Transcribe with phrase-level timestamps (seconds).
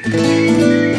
[0.00, 0.91] Maximé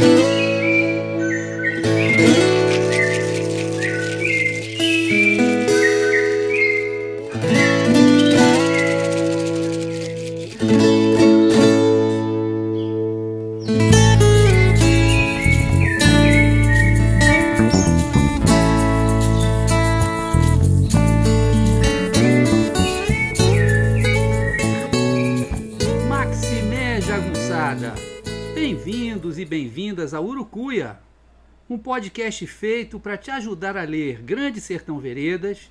[31.94, 35.70] podcast feito para te ajudar a ler Grande Sertão Veredas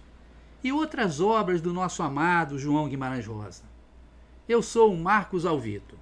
[0.63, 3.65] e outras obras do nosso amado João Guimarães Rosa.
[4.49, 5.99] Eu sou o Marcos Alvito.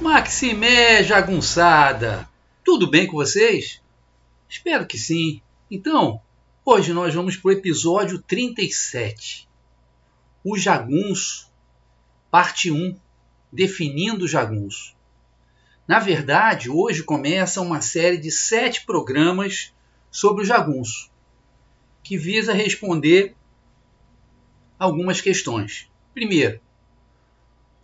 [0.00, 2.28] Maximé Jagunçada!
[2.64, 3.80] Tudo bem com vocês?
[4.48, 5.40] Espero que sim.
[5.70, 6.20] Então,
[6.64, 9.48] hoje nós vamos para o episódio 37.
[10.42, 11.48] O Jagunço,
[12.32, 12.98] parte 1
[13.52, 14.96] definindo o jagunço.
[15.86, 19.72] Na verdade, hoje começa uma série de sete programas
[20.10, 21.10] sobre o jagunço,
[22.02, 23.34] que visa responder
[24.78, 25.90] algumas questões.
[26.14, 26.60] Primeiro,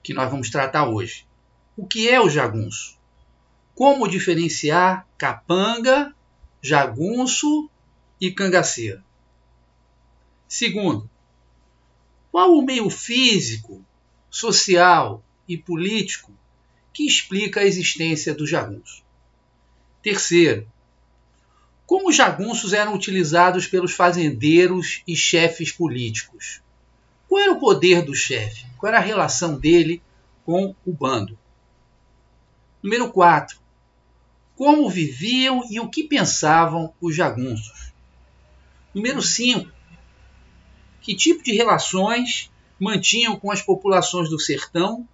[0.02, 1.26] que nós vamos tratar hoje:
[1.76, 2.96] o que é o jagunço?
[3.74, 6.14] Como diferenciar capanga,
[6.62, 7.68] jagunço
[8.20, 9.02] e cangaceiro?
[10.46, 11.10] Segundo,
[12.30, 13.84] qual o meio físico,
[14.30, 16.32] social e político
[16.92, 19.02] que explica a existência do jagunço.
[20.02, 20.66] Terceiro,
[21.86, 26.60] como os jagunços eram utilizados pelos fazendeiros e chefes políticos?
[27.26, 28.66] Qual era o poder do chefe?
[28.76, 30.02] Qual era a relação dele
[30.44, 31.38] com o bando?
[32.82, 33.58] Número 4.
[34.54, 37.92] Como viviam e o que pensavam os jagunços?
[38.94, 39.70] Número 5.
[41.00, 45.08] Que tipo de relações mantinham com as populações do sertão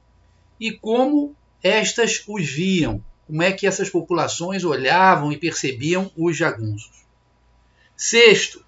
[0.58, 7.04] e como estas os viam, como é que essas populações olhavam e percebiam os jagunços.
[7.96, 8.62] Sexto,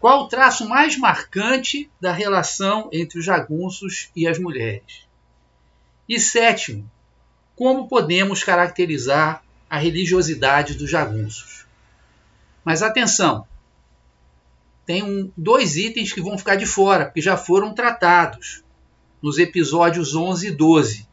[0.00, 5.06] qual o traço mais marcante da relação entre os jagunços e as mulheres?
[6.08, 6.90] E sétimo,
[7.54, 11.64] como podemos caracterizar a religiosidade dos jagunços?
[12.64, 13.46] Mas atenção,
[14.84, 18.64] tem um, dois itens que vão ficar de fora, porque já foram tratados
[19.24, 21.08] nos episódios 11 e 12,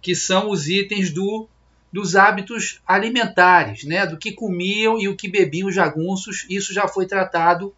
[0.00, 1.48] que são os itens do,
[1.92, 6.46] dos hábitos alimentares, né, do que comiam e o que bebiam os jagunços.
[6.48, 7.74] Isso já foi tratado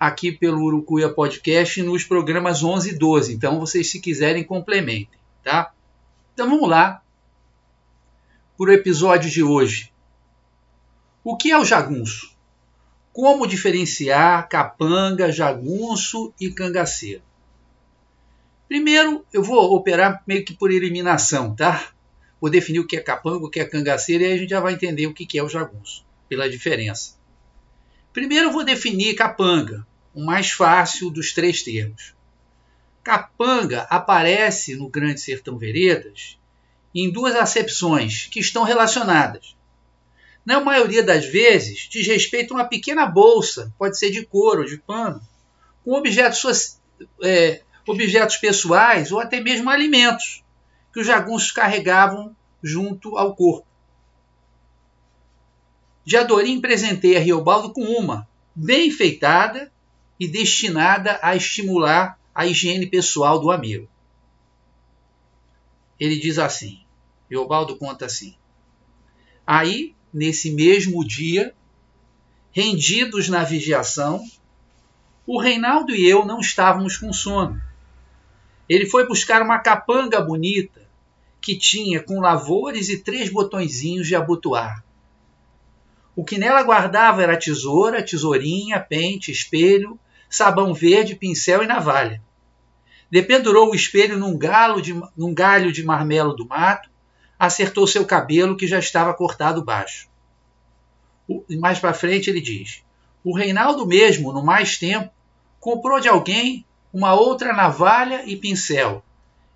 [0.00, 3.34] aqui pelo Urucuia Podcast nos programas 11 e 12.
[3.34, 5.20] Então, vocês, se quiserem, complementem.
[5.44, 5.74] Tá?
[6.32, 7.02] Então, vamos lá
[8.56, 9.92] para o episódio de hoje.
[11.22, 12.34] O que é o jagunço?
[13.12, 17.22] Como diferenciar capanga, jagunço e cangaceiro?
[18.72, 21.90] Primeiro, eu vou operar meio que por eliminação, tá?
[22.40, 24.60] Vou definir o que é capanga, o que é cangaceiro, e aí a gente já
[24.60, 27.18] vai entender o que é o jagunço, pela diferença.
[28.14, 32.14] Primeiro, eu vou definir capanga, o mais fácil dos três termos.
[33.04, 36.38] Capanga aparece no Grande Sertão Veredas
[36.94, 39.54] em duas acepções que estão relacionadas.
[40.46, 44.66] Na maioria das vezes, diz respeito a uma pequena bolsa, pode ser de couro ou
[44.66, 45.20] de pano,
[45.84, 46.78] com objetos
[47.22, 50.44] é, objetos pessoais ou até mesmo alimentos
[50.92, 53.66] que os jagunços carregavam junto ao corpo.
[56.04, 59.72] Diadorim presenteia Riobaldo com uma, bem enfeitada
[60.18, 63.88] e destinada a estimular a higiene pessoal do amigo.
[65.98, 66.84] Ele diz assim,
[67.30, 68.36] Riobaldo conta assim,
[69.46, 71.54] Aí, nesse mesmo dia,
[72.52, 74.24] rendidos na vigiação,
[75.26, 77.60] o Reinaldo e eu não estávamos com sono
[78.72, 80.80] ele foi buscar uma capanga bonita
[81.42, 84.82] que tinha com lavores e três botõezinhos de abotoar.
[86.16, 90.00] O que nela guardava era tesoura, tesourinha, pente, espelho,
[90.30, 92.22] sabão verde, pincel e navalha.
[93.10, 94.38] Dependurou o espelho num,
[94.80, 96.88] de, num galho de marmelo do mato,
[97.38, 100.08] acertou seu cabelo que já estava cortado baixo.
[101.28, 102.82] O, mais para frente ele diz:
[103.22, 105.10] O Reinaldo mesmo, no mais tempo,
[105.60, 109.02] comprou de alguém uma outra navalha e pincel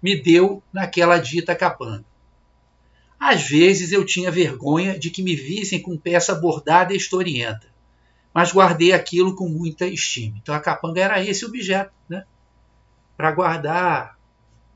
[0.03, 2.05] me deu naquela dita capanga.
[3.19, 7.67] Às vezes eu tinha vergonha de que me vissem com peça bordada e historienta,
[8.33, 10.37] mas guardei aquilo com muita estima.
[10.39, 12.25] Então a capanga era esse objeto, né?
[13.17, 14.17] Para guardar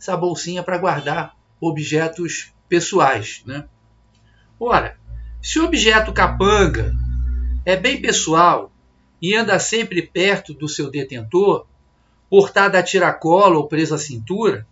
[0.01, 3.69] essa bolsinha para guardar objetos pessoais, né?
[4.59, 4.99] Ora,
[5.43, 6.95] se o objeto capanga
[7.65, 8.73] é bem pessoal
[9.21, 11.67] e anda sempre perto do seu detentor,
[12.31, 14.67] portada a tiracolo ou presa à cintura,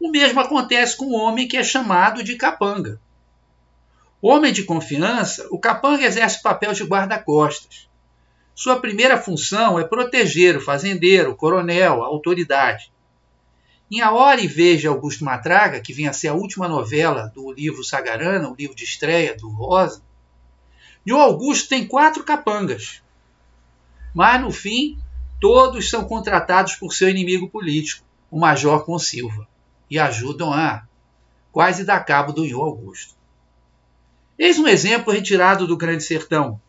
[0.00, 3.00] O mesmo acontece com o homem que é chamado de capanga.
[4.22, 7.88] Homem de confiança, o capanga exerce o papel de guarda-costas.
[8.54, 12.92] Sua primeira função é proteger o fazendeiro, o coronel, a autoridade.
[13.90, 17.52] Em A Hora e Veja Augusto Matraga, que vinha a ser a última novela do
[17.52, 20.02] livro Sagarana, o livro de estreia do Rosa,
[21.04, 23.02] e o Augusto tem quatro capangas.
[24.14, 24.98] Mas, no fim,
[25.40, 29.46] todos são contratados por seu inimigo político, o Major Consilva,
[29.90, 30.84] e ajudam a
[31.52, 33.14] quase dar cabo do Ion Augusto.
[34.38, 36.60] Eis um exemplo retirado do Grande Sertão.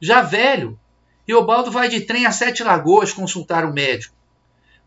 [0.00, 0.78] Já velho,
[1.26, 4.14] Riobaldo vai de trem a Sete Lagoas consultar o médico.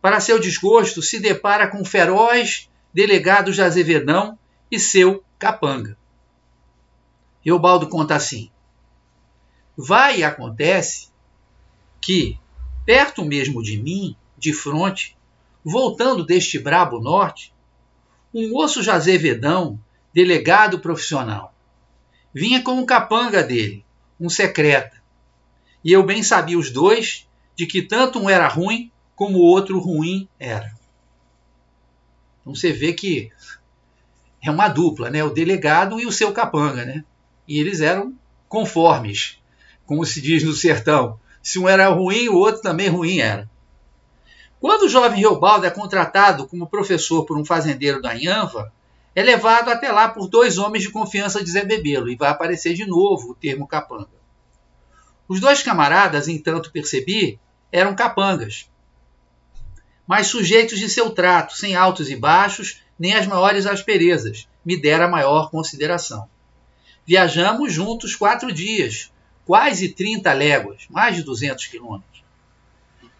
[0.02, 4.38] Para seu desgosto, se depara com o feroz delegado de Azevedão
[4.70, 5.98] e seu capanga.
[7.44, 8.52] Riobaldo conta assim:
[9.78, 11.10] Vai e acontece
[12.02, 12.38] que,
[12.86, 15.18] perto mesmo de mim, de fronte,
[15.64, 17.54] voltando deste brabo norte,
[18.34, 19.80] um moço de Azevedão,
[20.14, 21.54] delegado profissional,
[22.34, 23.84] vinha com um capanga dele,
[24.20, 25.02] um secreta,
[25.84, 29.80] e eu bem sabia os dois de que tanto um era ruim como o outro
[29.80, 30.74] ruim era.
[32.42, 33.32] Então você vê que
[34.42, 35.24] é uma dupla, né?
[35.24, 37.04] O delegado e o seu capanga, né?
[37.48, 38.14] E eles eram
[38.48, 39.40] conformes,
[39.86, 41.20] como se diz no sertão.
[41.46, 43.48] Se um era ruim, o outro também ruim era.
[44.60, 48.74] Quando o jovem Riobaldo é contratado como professor por um fazendeiro da Inhanva,
[49.14, 52.74] é levado até lá por dois homens de confiança de Zé Bebelo e vai aparecer
[52.74, 54.10] de novo o termo capanga.
[55.28, 57.40] Os dois camaradas, entanto percebi,
[57.72, 58.68] eram capangas,
[60.08, 65.08] mas sujeitos de seu trato, sem altos e baixos, nem as maiores asperezas, me dera
[65.08, 66.28] maior consideração.
[67.06, 69.12] Viajamos juntos quatro dias,
[69.46, 72.24] quase 30 léguas, mais de 200 quilômetros.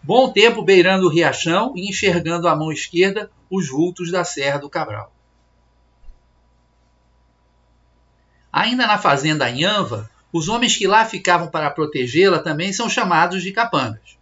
[0.02, 4.68] Bom tempo beirando o riachão e enxergando à mão esquerda os vultos da Serra do
[4.68, 5.12] Cabral.
[8.52, 13.52] Ainda na fazenda Anhanva, os homens que lá ficavam para protegê-la também são chamados de
[13.52, 14.18] capangas.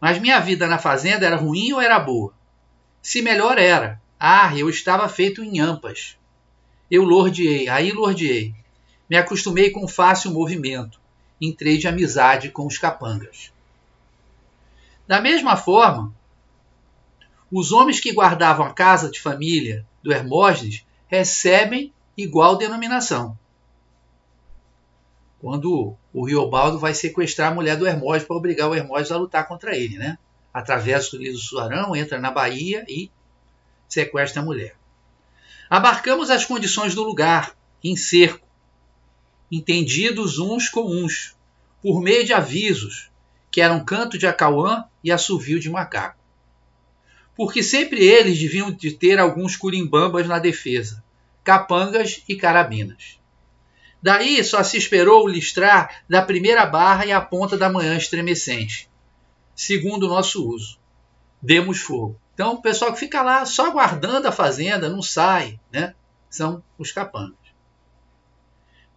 [0.00, 2.32] Mas minha vida na fazenda era ruim ou era boa?
[3.02, 4.00] Se melhor era.
[4.18, 6.16] Ah, eu estava feito em ampas.
[6.90, 8.54] Eu lordeei, aí lordeei.
[9.10, 11.00] Me acostumei com fácil movimento.
[11.40, 13.52] Entrei de amizade com os capangas.
[15.06, 16.14] Da mesma forma,
[17.50, 23.36] os homens que guardavam a casa de família do Hermógenes recebem igual denominação
[25.40, 29.48] quando o Riobaldo vai sequestrar a mulher do Hermógenes para obrigar o Hermógenes a lutar
[29.48, 30.18] contra ele, né?
[30.52, 33.10] Atravessa o do Suarão, entra na Bahia e
[33.88, 34.76] sequestra a mulher.
[35.68, 38.46] Abarcamos as condições do lugar, em cerco,
[39.50, 41.36] entendidos uns com uns,
[41.82, 43.10] por meio de avisos,
[43.50, 46.18] que eram canto de acauã e assovio de macaco.
[47.34, 51.02] Porque sempre eles deviam de ter alguns curimbambas na defesa,
[51.42, 53.18] capangas e carabinas.
[54.02, 58.88] Daí só se esperou o listrar da primeira barra e a ponta da manhã estremecente,
[59.54, 60.78] segundo o nosso uso.
[61.42, 62.18] Demos fogo.
[62.34, 65.94] Então, o pessoal que fica lá só guardando a fazenda, não sai, né?
[66.30, 67.39] São os capangas.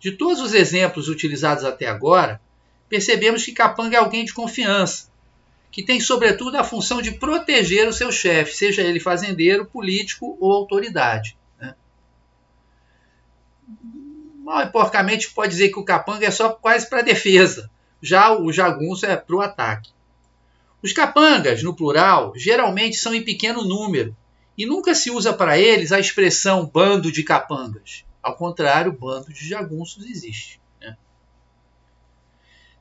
[0.03, 2.41] De todos os exemplos utilizados até agora,
[2.89, 5.09] percebemos que capanga é alguém de confiança,
[5.71, 10.51] que tem sobretudo a função de proteger o seu chefe, seja ele fazendeiro, político ou
[10.51, 11.38] autoridade
[14.44, 17.69] mal e porcamente pode dizer que o capanga é só quase para defesa,
[18.01, 19.89] já o jagunço é para o ataque.
[20.81, 24.16] Os capangas, no plural, geralmente são em pequeno número
[24.57, 28.04] e nunca se usa para eles a expressão bando de capangas.
[28.23, 30.61] Ao contrário, bando de jagunços existe.
[30.80, 30.95] Né?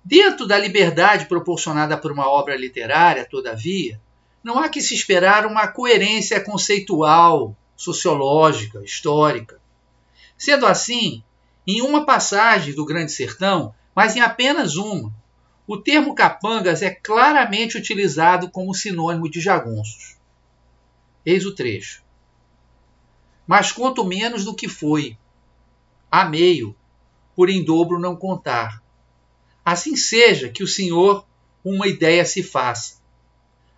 [0.04, 4.00] Dentro da liberdade proporcionada por uma obra literária, todavia,
[4.42, 9.60] não há que se esperar uma coerência conceitual, sociológica, histórica.
[10.38, 11.24] Sendo assim,
[11.66, 15.12] em uma passagem do Grande Sertão, mas em apenas uma,
[15.66, 20.16] o termo capangas é claramente utilizado como sinônimo de jagunços.
[21.24, 22.02] Eis o trecho.
[23.46, 25.16] Mas conto menos do que foi.
[26.12, 26.76] A meio,
[27.34, 28.82] por em dobro não contar.
[29.64, 31.26] Assim seja que o Senhor
[31.64, 33.00] uma ideia se faça.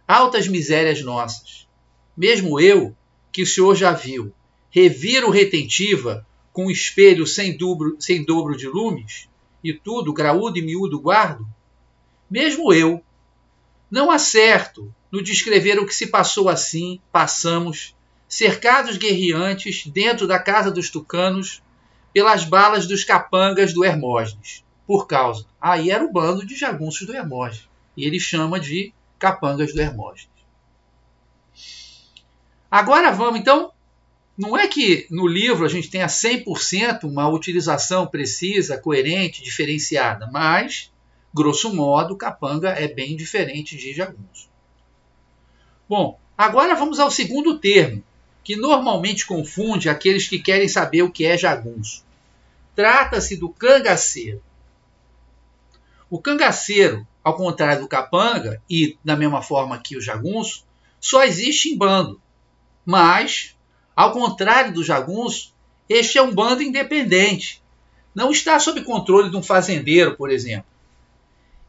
[0.09, 1.69] Altas misérias nossas.
[2.17, 2.93] Mesmo eu,
[3.31, 4.35] que o Senhor já viu,
[4.69, 9.29] reviro retentiva com espelho sem dobro, sem dobro de lumes,
[9.63, 11.47] e tudo graúdo e miúdo guardo?
[12.29, 13.01] Mesmo eu
[13.89, 17.95] não acerto no descrever o que se passou assim, passamos,
[18.29, 21.63] cercados guerreantes, dentro da casa dos tucanos,
[22.15, 24.65] pelas balas dos capangas do Hermógenes.
[24.87, 25.45] Por causa.
[25.61, 27.69] Aí era o bando de jagunços do Hermógenes.
[27.97, 30.29] E ele chama de capangas do Hermógenes.
[32.71, 33.73] Agora vamos, então,
[34.37, 40.93] não é que no livro a gente tenha 100% uma utilização precisa, coerente, diferenciada, mas,
[41.33, 44.49] grosso modo, capanga é bem diferente de jagunço.
[45.89, 48.03] Bom, agora vamos ao segundo termo,
[48.45, 52.05] que normalmente confunde aqueles que querem saber o que é jagunço.
[52.77, 54.43] Trata-se do cangaceiro.
[56.11, 60.65] O cangaceiro, ao contrário do capanga e da mesma forma que o jagunço,
[61.01, 62.21] só existe em bando.
[62.85, 63.57] Mas,
[63.97, 65.55] ao contrário do jagunço,
[65.89, 67.63] este é um bando independente.
[68.15, 70.67] Não está sob controle de um fazendeiro, por exemplo.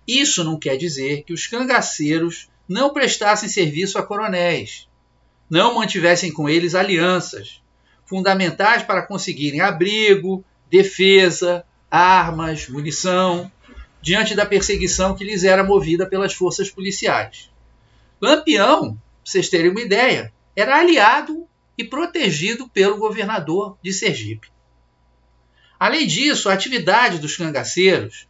[0.06, 4.88] Isso não quer dizer que os cangaceiros não prestassem serviço a coronéis,
[5.50, 7.62] não mantivessem com eles alianças,
[8.06, 13.52] fundamentais para conseguirem abrigo, defesa, armas, munição,
[14.02, 17.50] diante da perseguição que lhes era movida pelas forças policiais.
[18.22, 21.48] Lampião, vocês terem uma ideia, era aliado
[21.78, 24.50] e protegido pelo governador de Sergipe.
[25.80, 28.28] Além disso, a atividade dos cangaceiros,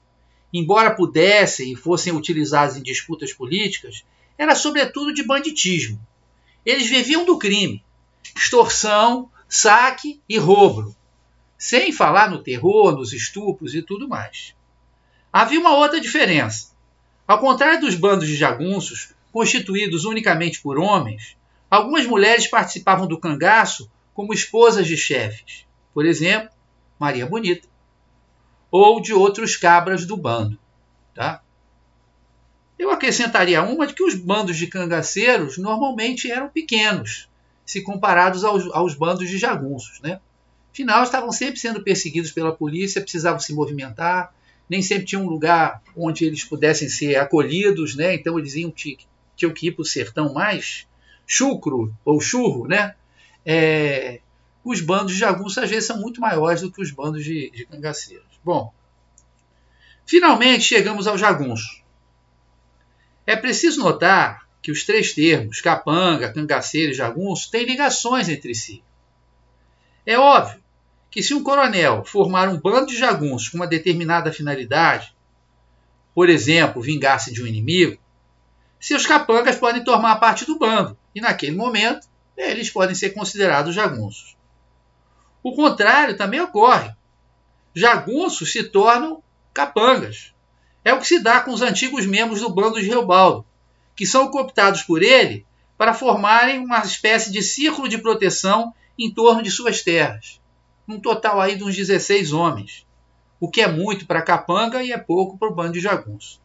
[0.51, 4.03] embora pudessem e fossem utilizados em disputas políticas,
[4.37, 5.99] era sobretudo de banditismo.
[6.65, 7.83] Eles viviam do crime,
[8.35, 10.95] extorsão, saque e roubo,
[11.57, 14.55] sem falar no terror, nos estupros e tudo mais.
[15.31, 16.73] Havia uma outra diferença.
[17.27, 21.37] Ao contrário dos bandos de jagunços, constituídos unicamente por homens,
[21.69, 26.49] algumas mulheres participavam do cangaço como esposas de chefes, por exemplo,
[26.97, 27.67] Maria Bonita,
[28.71, 30.57] ou de outros cabras do bando.
[31.13, 31.41] Tá?
[32.77, 37.29] Eu acrescentaria uma de que os bandos de cangaceiros normalmente eram pequenos,
[37.65, 40.01] se comparados aos, aos bandos de jagunços.
[40.01, 40.19] Né?
[40.73, 44.33] Afinal, estavam sempre sendo perseguidos pela polícia, precisavam se movimentar,
[44.69, 48.15] nem sempre tinha um lugar onde eles pudessem ser acolhidos, né?
[48.15, 50.87] Então eles iam, tinham que ir para o sertão mais
[51.25, 52.95] chucro ou churro, né?
[53.45, 54.19] É,
[54.63, 57.65] os bandos de jagunços às vezes são muito maiores do que os bandos de, de
[57.65, 58.25] cangaceiros.
[58.43, 58.73] Bom,
[60.05, 61.84] finalmente chegamos ao jagunço.
[63.25, 68.83] É preciso notar que os três termos, capanga, cangaceiro e jagunço, têm ligações entre si.
[70.05, 70.63] É óbvio
[71.09, 75.15] que se um coronel formar um bando de jagunços com uma determinada finalidade,
[76.13, 77.97] por exemplo, vingar-se de um inimigo,
[78.79, 84.37] seus capangas podem tomar parte do bando e, naquele momento, eles podem ser considerados jagunços.
[85.41, 86.93] O contrário também ocorre.
[87.73, 90.34] Jagunços se tornam capangas.
[90.85, 93.45] É o que se dá com os antigos membros do bando de Reobaldo,
[93.95, 95.45] que são cooptados por ele
[95.77, 100.39] para formarem uma espécie de círculo de proteção em torno de suas terras
[100.87, 102.85] um total aí de uns 16 homens,
[103.39, 106.39] o que é muito para Capanga e é pouco para o bando de jagunço.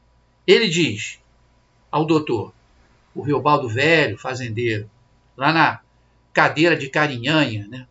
[0.46, 1.18] Ele diz
[1.90, 2.52] ao doutor,
[3.14, 4.88] o Riobaldo Velho, fazendeiro,
[5.36, 5.80] lá na
[6.32, 7.86] cadeira de Carinhanha, né?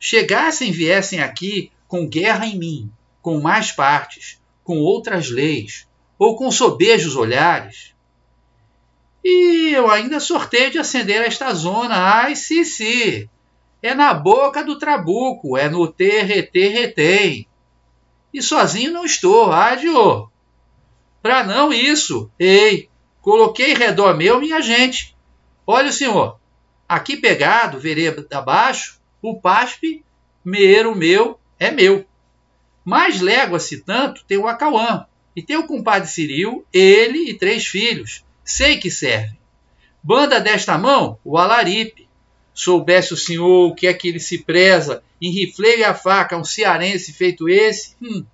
[0.00, 5.88] Chegassem viessem aqui com guerra em mim, com mais partes, com outras leis,
[6.18, 7.94] ou com sobejos olhares.
[9.24, 13.28] E eu ainda sorteio de acender esta zona, ai, sim, sim,
[13.82, 17.48] é na boca do trabuco, é no terretê retém.
[18.32, 20.30] E sozinho não estou, ádio.
[21.20, 22.88] Pra não isso, ei,
[23.20, 25.16] coloquei redor meu minha gente.
[25.66, 26.38] Olha senhor,
[26.88, 30.04] aqui pegado, vereda abaixo, o paspe,
[30.44, 32.06] meiro meu, é meu.
[32.84, 38.24] Mais légua-se tanto tem o Acauã, e tem o compadre Ciril, ele e três filhos,
[38.44, 39.38] sei que servem.
[40.02, 42.08] Banda desta mão, o Alaripe,
[42.52, 46.44] soubesse o senhor o que é que ele se preza em rifleiro a faca, um
[46.44, 47.96] cearense feito esse.
[48.02, 48.24] Hum.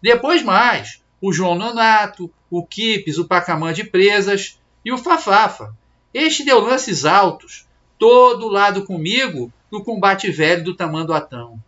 [0.00, 5.74] Depois mais, o João Nonato, o Kipes, o Pacamã de Presas e o Fafafa.
[6.12, 7.66] Este deu lances altos,
[7.98, 11.58] todo lado comigo no combate velho do Tamanduatão.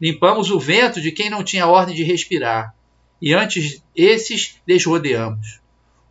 [0.00, 2.74] Limpamos o vento de quem não tinha ordem de respirar,
[3.20, 5.60] e antes esses desrodeamos.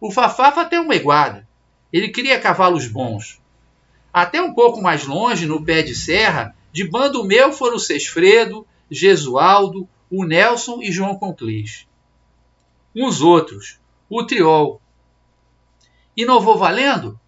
[0.02, 1.48] O Fafafa tem uma iguada.
[1.94, 3.40] Ele cria cavalos bons,
[4.16, 8.66] até um pouco mais longe, no pé de serra, de bando meu foram o Sesfredo,
[8.90, 11.86] Gesualdo, o Nelson e João Conclis.
[12.96, 13.78] Uns outros,
[14.10, 14.82] o Triol.
[16.16, 17.20] E não vou valendo?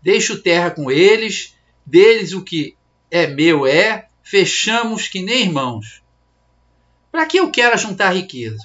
[0.00, 1.54] Deixo terra com eles,
[1.84, 2.78] deles o que
[3.10, 6.02] é meu é, fechamos que nem irmãos.
[7.10, 8.64] Para que eu quero juntar riqueza?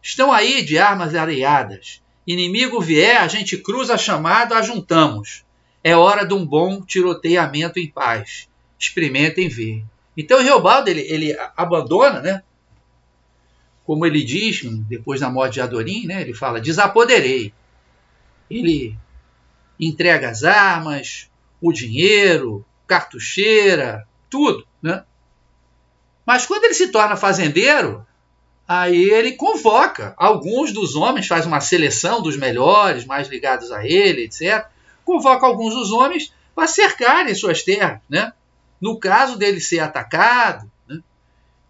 [0.00, 2.02] Estão aí de armas areadas.
[2.26, 5.44] Inimigo vier, a gente cruza chamado, ajuntamos.
[5.82, 8.48] É hora de um bom tiroteamento em paz.
[8.78, 9.84] Experimentem ver.
[10.16, 12.42] Então Reobaldo ele, ele abandona, né?
[13.84, 16.20] Como ele diz, depois da morte de Adorim, né?
[16.20, 17.52] Ele fala: desapoderei.
[18.48, 18.96] Ele
[19.78, 21.28] entrega as armas,
[21.60, 25.04] o dinheiro, cartucheira, tudo, né?
[26.26, 28.06] Mas quando ele se torna fazendeiro,
[28.66, 34.24] aí ele convoca alguns dos homens, faz uma seleção dos melhores, mais ligados a ele,
[34.24, 34.66] etc.
[35.04, 38.32] Convoca alguns dos homens para cercarem suas terras, né?
[38.80, 41.00] No caso dele ser atacado, né?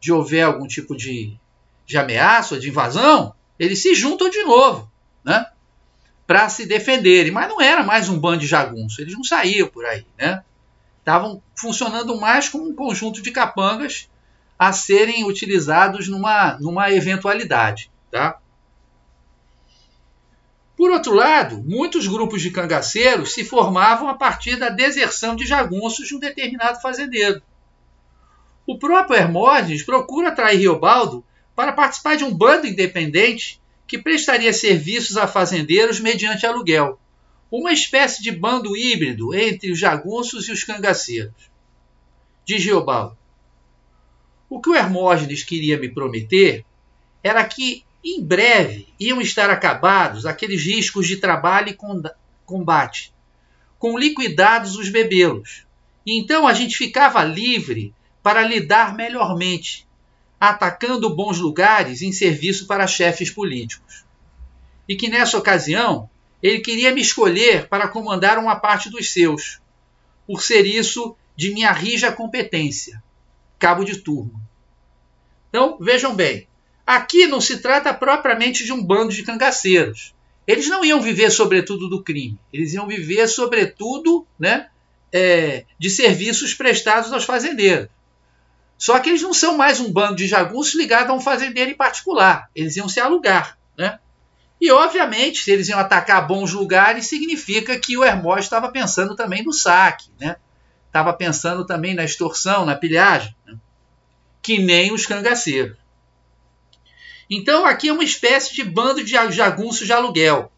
[0.01, 1.37] de houver algum tipo de,
[1.87, 4.91] de ameaça, de invasão, eles se juntam de novo,
[5.25, 5.47] né?
[6.27, 7.33] Para se defenderem.
[7.33, 10.43] Mas não era mais um bando de jagunços, eles não saíam por aí, né?
[11.03, 14.09] Estavam funcionando mais como um conjunto de capangas
[14.57, 17.91] a serem utilizados numa, numa eventualidade.
[18.09, 18.39] Tá?
[20.77, 26.07] Por outro lado, muitos grupos de cangaceiros se formavam a partir da deserção de jagunços
[26.07, 27.43] de um determinado fazendeiro.
[28.65, 31.25] O próprio Hermógenes procura atrair Riobaldo
[31.57, 37.01] para participar de um bando independente que prestaria serviços a fazendeiros mediante aluguel,
[37.59, 41.51] uma espécie de bando híbrido entre os jagunços e os cangaceiros.
[42.47, 43.19] Diz Riobaldo:
[44.49, 46.65] o que o Hermógenes queria me prometer
[47.23, 51.79] era que, em breve, iam estar acabados aqueles riscos de trabalho e
[52.45, 53.15] combate,
[53.79, 55.67] com liquidados os bebelos.
[56.05, 59.87] E então a gente ficava livre para lidar melhormente,
[60.41, 64.05] atacando bons lugares em serviço para chefes políticos.
[64.89, 66.11] E que nessa ocasião
[66.43, 69.61] ele queria me escolher para comandar uma parte dos seus,
[70.27, 73.03] por ser isso de minha rija competência,
[73.59, 74.41] cabo de turma.
[75.49, 76.49] Então, vejam bem,
[76.87, 80.15] aqui não se trata propriamente de um bando de cangaceiros.
[80.47, 84.69] Eles não iam viver sobretudo do crime, eles iam viver sobretudo né,
[85.13, 87.89] é, de serviços prestados aos fazendeiros.
[88.77, 91.77] Só que eles não são mais um bando de jagunços ligado a um fazendeiro em
[91.77, 93.57] particular, eles iam se alugar.
[94.63, 99.43] E, obviamente, se eles iam atacar bons lugares, significa que o Hermógenes estava pensando também
[99.43, 100.09] no saque,
[100.87, 101.17] estava né?
[101.19, 103.35] pensando também na extorsão, na pilhagem.
[103.45, 103.57] Né?
[104.43, 105.77] que nem os cangaceiros.
[107.31, 110.51] Então aqui é uma espécie de bando de jagunços de aluguel.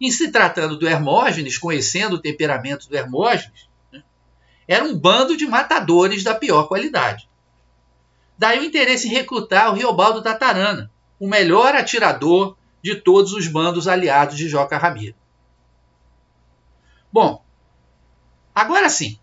[0.00, 4.02] Em se tratando do Hermógenes, conhecendo o temperamento do Hermógenes, né,
[4.66, 7.28] era um bando de matadores da pior qualidade.
[8.36, 13.88] Daí o interesse em recrutar o Riobaldo Tatarana, o melhor atirador de todos os bandos
[13.88, 15.16] aliados de Joca Ramiro.
[17.12, 17.44] Bom,
[18.54, 19.18] agora sim,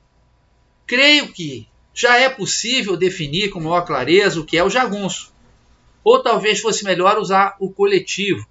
[0.85, 5.33] creio que já é possível definir com maior clareza o que é o jagunço.
[6.03, 8.45] Ou talvez fosse melhor usar o coletivo,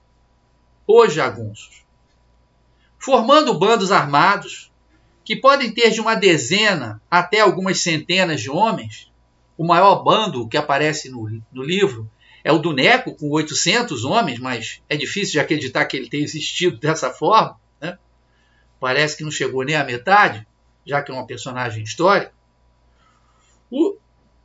[0.87, 1.85] os jagunços.
[2.99, 4.73] Formando bandos armados,
[5.27, 9.13] que podem ter de uma dezena até algumas centenas de homens,
[9.59, 12.11] o maior bando que aparece no, no livro
[12.45, 16.25] é o do Neco, com 800 homens, mas é difícil de acreditar que ele tenha
[16.25, 17.59] existido dessa forma.
[17.81, 17.97] Né?
[18.81, 20.47] Parece que não chegou nem à metade,
[20.85, 22.33] já que é uma personagem histórica.
[23.71, 23.97] O,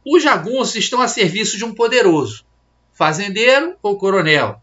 [0.06, 2.46] os jagunços estão a serviço de um poderoso,
[2.94, 4.62] fazendeiro ou coronel.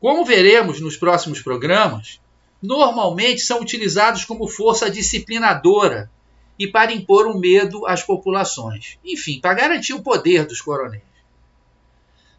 [0.00, 2.20] Como veremos nos próximos programas,
[2.62, 6.10] normalmente são utilizados como força disciplinadora
[6.58, 8.98] e para impor o um medo às populações.
[9.04, 11.02] Enfim, para garantir o poder dos coronéis.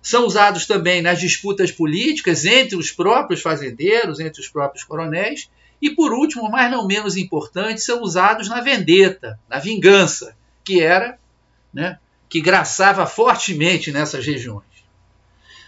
[0.07, 5.49] São usados também nas disputas políticas entre os próprios fazendeiros, entre os próprios coronéis.
[5.81, 11.19] E, por último, mas não menos importante, são usados na vendetta, na vingança, que era,
[11.73, 14.63] né, que graçava fortemente nessas regiões.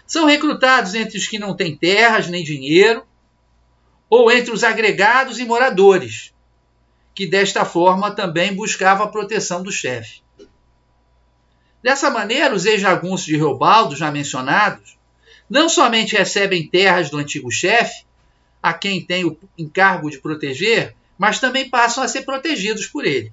[0.06, 3.04] São recrutados entre os que não têm terras nem dinheiro,
[4.08, 6.32] ou entre os agregados e moradores,
[7.14, 10.22] que desta forma também buscava a proteção do chefe.
[11.82, 14.98] Dessa maneira, os ex-jagunços de Reobaldo, já mencionados,
[15.48, 18.04] não somente recebem terras do antigo chefe,
[18.62, 23.32] a quem tem o encargo de proteger, mas também passam a ser protegidos por ele.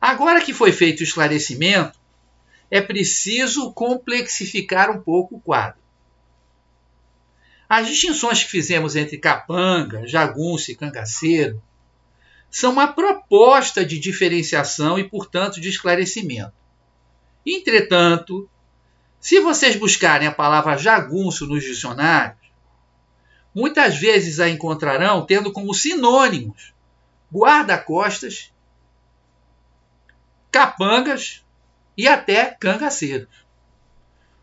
[0.00, 1.98] Agora que foi feito o esclarecimento,
[2.70, 5.80] é preciso complexificar um pouco o quadro.
[7.68, 11.62] As distinções que fizemos entre capanga, jagunço e cangaceiro
[12.50, 16.52] são uma proposta de diferenciação e, portanto, de esclarecimento.
[17.44, 18.48] Entretanto,
[19.20, 22.38] se vocês buscarem a palavra jagunço nos dicionários,
[23.54, 26.74] muitas vezes a encontrarão tendo como sinônimos
[27.32, 28.52] guarda-costas
[30.50, 31.44] capangas
[31.96, 33.46] e até cangaceiros.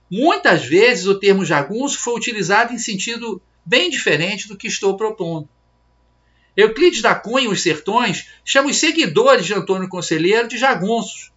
[0.10, 5.50] Muitas vezes o termo jagunço foi utilizado em sentido bem diferente do que estou propondo.
[6.56, 11.32] Euclides da Cunha os Sertões chama os seguidores de Antônio Conselheiro de jagunços,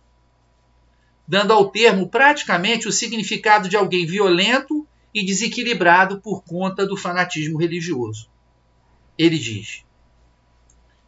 [1.26, 7.58] dando ao termo praticamente o significado de alguém violento e desequilibrado por conta do fanatismo
[7.58, 8.28] religioso.
[9.16, 9.82] Ele diz: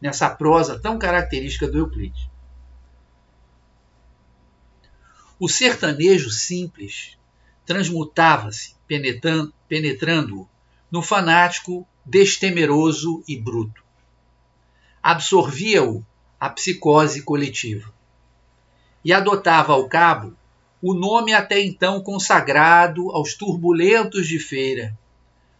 [0.01, 2.27] nessa prosa tão característica do Euclides.
[5.39, 7.17] O sertanejo simples
[7.65, 8.75] transmutava-se,
[9.67, 10.49] penetrando-o
[10.91, 13.83] no fanático destemeroso e bruto.
[15.01, 16.05] Absorvia-o
[16.39, 17.91] a psicose coletiva
[19.03, 20.35] e adotava ao cabo
[20.81, 24.97] o nome até então consagrado aos turbulentos de feira,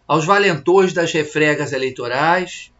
[0.07, 2.71] aos valentões das refregas eleitorais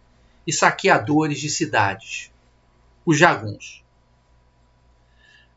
[0.48, 2.32] e saqueadores de cidades,
[3.06, 3.84] os jaguns.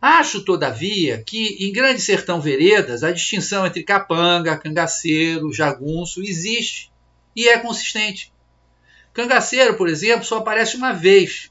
[0.00, 6.90] Acho, todavia, que em Grande Sertão Veredas a distinção entre capanga, cangaceiro, jagunço existe
[7.36, 8.32] e é consistente.
[9.12, 11.50] Cangaceiro, por exemplo, só aparece uma vez.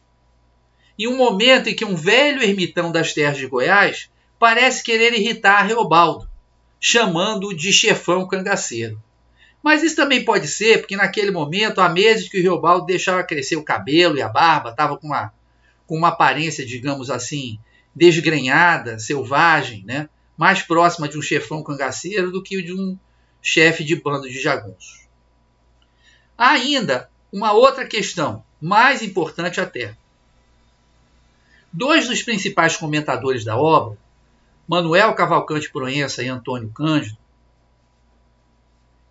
[0.98, 5.64] Em um momento em que um velho ermitão das terras de Goiás parece querer irritar
[5.64, 6.30] Reobaldo,
[6.80, 9.02] chamando-o de chefão cangaceiro.
[9.62, 13.56] Mas isso também pode ser porque naquele momento, há meses que o Reobaldo deixava crescer
[13.56, 15.32] o cabelo e a barba, estava com uma,
[15.86, 17.60] com uma aparência, digamos assim,
[17.96, 20.10] desgrenhada, selvagem, né?
[20.42, 22.98] mais próxima de um chefão cangaceiro do que de um
[23.40, 25.08] chefe de bando de jagunços.
[26.36, 29.96] Há ainda uma outra questão, mais importante até.
[31.72, 33.98] Dois dos principais comentadores da obra,
[34.68, 37.18] Manuel Cavalcante Proença e Antônio Cândido,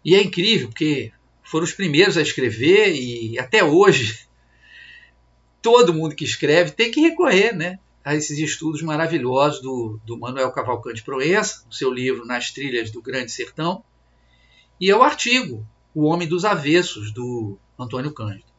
[0.05, 4.27] e é incrível porque foram os primeiros a escrever e até hoje
[5.61, 10.53] todo mundo que escreve tem que recorrer né, a esses estudos maravilhosos do, do Manuel
[10.53, 13.85] Cavalcante Proença, no seu livro Nas Trilhas do Grande Sertão,
[14.81, 18.51] e ao artigo O Homem dos Avessos, do Antônio Cândido.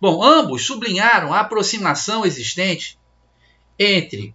[0.00, 2.98] Bom, ambos sublinharam a aproximação existente
[3.78, 4.34] entre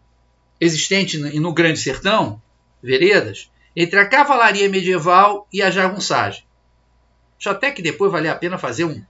[0.59, 2.41] existente no Grande Sertão,
[2.81, 6.45] Veredas, entre a cavalaria medieval e a jagunçagem.
[7.37, 9.03] Acho até que depois vale a pena fazer um,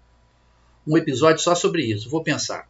[0.87, 2.67] um episódio só sobre isso, vou pensar.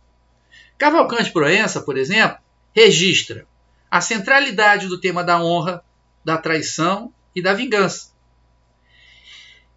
[0.78, 2.38] Cavalcante Proença, por exemplo,
[2.76, 3.48] registra
[3.90, 5.84] a centralidade do tema da honra,
[6.24, 8.12] da traição e da vingança,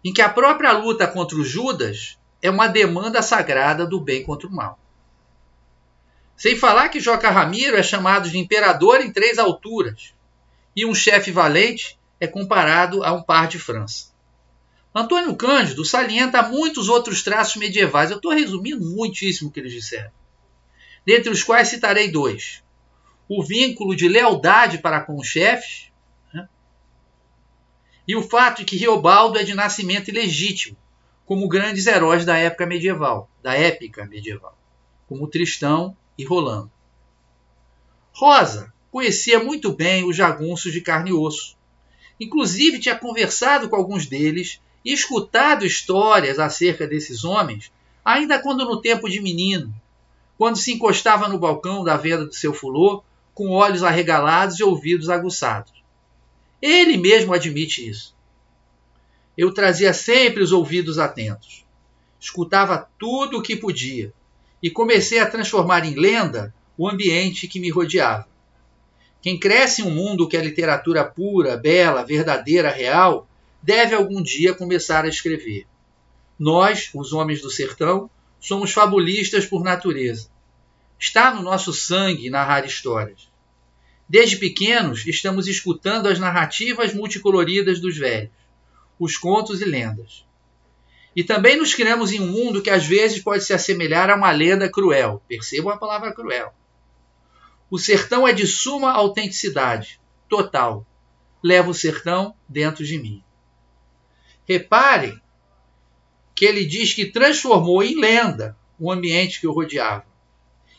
[0.03, 4.47] em que a própria luta contra os Judas é uma demanda sagrada do bem contra
[4.47, 4.79] o mal.
[6.35, 10.13] Sem falar que Joca Ramiro é chamado de imperador em três alturas
[10.75, 14.09] e um chefe valente é comparado a um par de França.
[14.95, 18.09] Antônio Cândido salienta muitos outros traços medievais.
[18.09, 20.11] Eu estou resumindo muitíssimo o que eles disseram
[21.09, 22.63] dentre os quais citarei dois:
[23.27, 25.91] o vínculo de lealdade para com os chefes
[26.33, 26.47] né?
[28.07, 30.77] e o fato de que Riobaldo é de nascimento ilegítimo,
[31.29, 34.57] como grandes heróis da época medieval, da épica medieval,
[35.07, 36.71] como Tristão e Rolando.
[38.11, 41.55] Rosa conhecia muito bem os jagunços de carne e osso.
[42.19, 47.71] Inclusive tinha conversado com alguns deles e escutado histórias acerca desses homens,
[48.03, 49.71] ainda quando no tempo de menino,
[50.35, 53.03] quando se encostava no balcão da venda do seu fulô,
[53.35, 55.73] com olhos arregalados e ouvidos aguçados.
[56.59, 58.17] Ele mesmo admite isso.
[59.37, 61.65] Eu trazia sempre os ouvidos atentos.
[62.19, 64.13] Escutava tudo o que podia
[64.61, 68.27] e comecei a transformar em lenda o ambiente que me rodeava.
[69.21, 73.27] Quem cresce em um mundo que é literatura pura, bela, verdadeira, real,
[73.61, 75.65] deve algum dia começar a escrever.
[76.37, 80.29] Nós, os homens do sertão, Somos fabulistas por natureza.
[80.97, 83.27] Está no nosso sangue narrar histórias.
[84.07, 88.31] Desde pequenos, estamos escutando as narrativas multicoloridas dos velhos,
[88.99, 90.27] os contos e lendas.
[91.15, 94.31] E também nos criamos em um mundo que às vezes pode se assemelhar a uma
[94.31, 95.23] lenda cruel.
[95.27, 96.53] Percebam a palavra cruel.
[97.69, 100.85] O sertão é de suma autenticidade, total.
[101.41, 103.23] Levo o sertão dentro de mim.
[104.47, 105.19] Reparem
[106.35, 110.05] que ele diz que transformou em lenda o ambiente que o rodeava.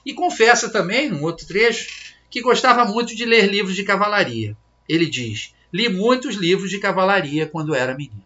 [0.05, 4.57] E confessa também, num outro trecho, que gostava muito de ler livros de cavalaria.
[4.89, 8.25] Ele diz: li muitos livros de cavalaria quando era menino.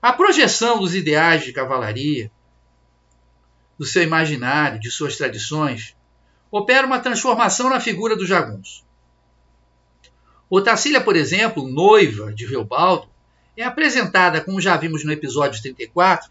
[0.00, 2.30] A projeção dos ideais de cavalaria,
[3.78, 5.96] do seu imaginário, de suas tradições,
[6.50, 8.84] opera uma transformação na figura do jagunço.
[10.50, 13.08] Otacília, por exemplo, noiva de Reobaldo,
[13.56, 16.30] é apresentada, como já vimos no episódio 34,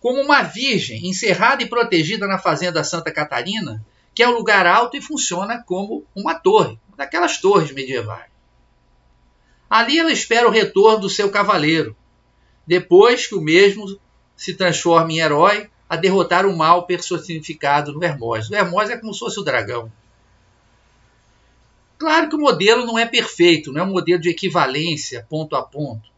[0.00, 4.96] como uma virgem encerrada e protegida na fazenda Santa Catarina, que é um lugar alto
[4.96, 8.31] e funciona como uma torre, daquelas torres medievais.
[9.72, 11.96] Ali ela espera o retorno do seu cavaleiro,
[12.66, 13.98] depois que o mesmo
[14.36, 18.50] se transforma em herói a derrotar o mal personificado no Hermós.
[18.50, 19.90] O Hermós é como se fosse o dragão.
[21.96, 25.62] Claro que o modelo não é perfeito, não é um modelo de equivalência ponto a
[25.62, 26.12] ponto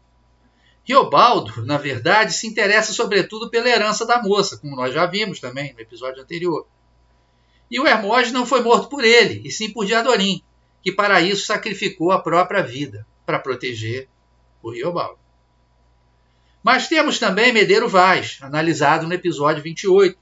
[0.83, 5.73] Riobaldo, na verdade, se interessa sobretudo pela herança da moça, como nós já vimos também
[5.73, 6.67] no episódio anterior.
[7.71, 10.43] E o Hermógenes não foi morto por ele, e sim por Diadorim,
[10.83, 14.09] que para isso sacrificou a própria vida para proteger
[14.63, 15.19] o Riobaldo.
[16.63, 20.19] Mas temos também Medeiro Vaz, analisado no episódio 28.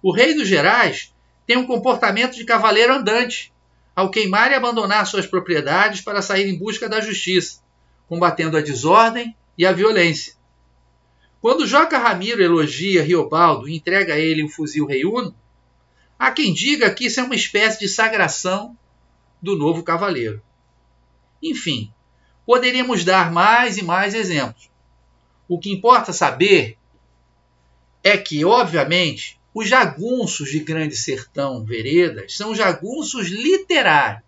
[0.00, 1.12] O rei dos Gerais
[1.46, 3.52] tem um comportamento de cavaleiro andante,
[3.94, 7.60] ao queimar e abandonar suas propriedades para sair em busca da justiça,
[8.08, 10.34] combatendo a desordem e a violência.
[11.40, 15.34] Quando Joca Ramiro elogia Riobaldo e entrega a ele o fuzil Rei Uno,
[16.16, 18.76] há quem diga que isso é uma espécie de sagração
[19.42, 20.40] do novo cavaleiro.
[21.42, 21.92] Enfim,
[22.46, 24.70] poderíamos dar mais e mais exemplos.
[25.48, 26.76] O que importa saber
[28.02, 34.22] é que, obviamente, os jagunços de Grande Sertão Veredas são jagunços literários.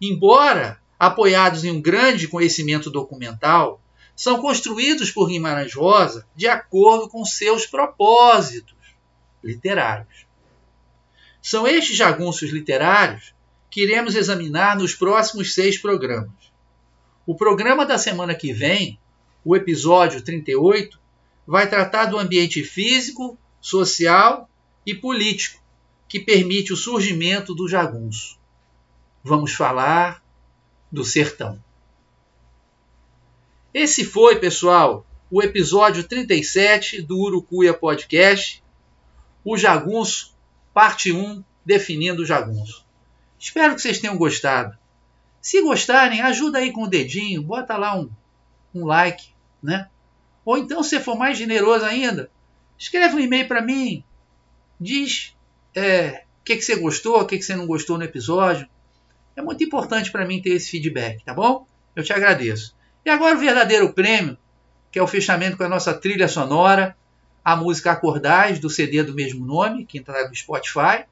[0.00, 3.82] Embora apoiados em um grande conhecimento documental,
[4.14, 8.76] são construídos por Guimarães Rosa de acordo com seus propósitos
[9.42, 10.26] literários.
[11.42, 13.34] São estes jagunços literários
[13.70, 16.49] que iremos examinar nos próximos seis programas.
[17.26, 18.98] O programa da semana que vem,
[19.44, 20.98] o episódio 38,
[21.46, 24.48] vai tratar do ambiente físico, social
[24.86, 25.60] e político
[26.08, 28.38] que permite o surgimento do jagunço.
[29.22, 30.22] Vamos falar
[30.90, 31.62] do sertão.
[33.72, 38.64] Esse foi, pessoal, o episódio 37 do Urucuia Podcast,
[39.44, 40.34] o jagunço,
[40.74, 42.84] parte 1, definindo o jagunço.
[43.38, 44.76] Espero que vocês tenham gostado.
[45.40, 48.10] Se gostarem, ajuda aí com o dedinho, bota lá um,
[48.74, 49.28] um like,
[49.62, 49.88] né?
[50.44, 52.30] Ou então, se for mais generoso ainda,
[52.78, 54.04] escreve um e-mail para mim,
[54.78, 55.36] diz
[55.74, 58.68] é, o que, que você gostou, o que, que você não gostou no episódio.
[59.36, 61.66] É muito importante para mim ter esse feedback, tá bom?
[61.94, 62.76] Eu te agradeço.
[63.04, 64.36] E agora o verdadeiro prêmio,
[64.90, 66.96] que é o fechamento com a nossa trilha sonora,
[67.44, 71.04] a música Acordais, do CD do mesmo nome, que está no Spotify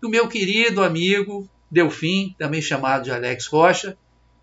[0.00, 3.96] do meu querido amigo Delfim, também chamado de Alex Rocha,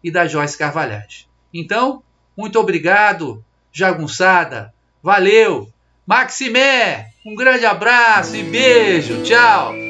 [0.03, 1.27] e da Joyce Carvalhais.
[1.53, 2.03] Então,
[2.37, 4.73] muito obrigado, jagunçada.
[5.01, 5.69] Valeu!
[6.05, 9.23] Maximé, um grande abraço e beijo.
[9.23, 9.84] Tchau!